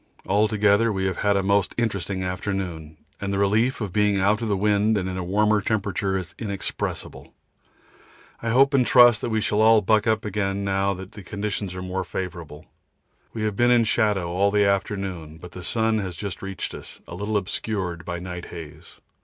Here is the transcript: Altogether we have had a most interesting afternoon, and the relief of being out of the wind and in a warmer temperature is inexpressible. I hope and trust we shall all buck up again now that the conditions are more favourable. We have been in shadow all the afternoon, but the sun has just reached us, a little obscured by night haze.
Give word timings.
Altogether 0.25 0.91
we 0.91 1.05
have 1.05 1.17
had 1.19 1.37
a 1.37 1.43
most 1.43 1.75
interesting 1.77 2.23
afternoon, 2.23 2.97
and 3.19 3.31
the 3.31 3.37
relief 3.37 3.81
of 3.81 3.93
being 3.93 4.17
out 4.17 4.41
of 4.41 4.47
the 4.47 4.57
wind 4.57 4.97
and 4.97 5.07
in 5.07 5.15
a 5.15 5.23
warmer 5.23 5.61
temperature 5.61 6.17
is 6.17 6.33
inexpressible. 6.39 7.35
I 8.41 8.49
hope 8.49 8.73
and 8.73 8.83
trust 8.83 9.21
we 9.21 9.41
shall 9.41 9.61
all 9.61 9.81
buck 9.81 10.07
up 10.07 10.25
again 10.25 10.63
now 10.63 10.95
that 10.95 11.11
the 11.11 11.21
conditions 11.21 11.75
are 11.75 11.83
more 11.83 12.03
favourable. 12.03 12.65
We 13.31 13.43
have 13.43 13.55
been 13.55 13.69
in 13.69 13.83
shadow 13.83 14.31
all 14.31 14.49
the 14.49 14.65
afternoon, 14.65 15.37
but 15.37 15.51
the 15.51 15.61
sun 15.61 15.99
has 15.99 16.15
just 16.15 16.41
reached 16.41 16.73
us, 16.73 16.99
a 17.07 17.13
little 17.13 17.37
obscured 17.37 18.03
by 18.03 18.17
night 18.17 18.45
haze. 18.45 18.99